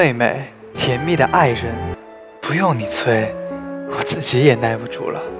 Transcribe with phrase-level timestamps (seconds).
[0.00, 1.74] 妹妹甜蜜的爱人。
[2.40, 3.30] 不用你催
[3.90, 5.39] 我自己也耐不住了。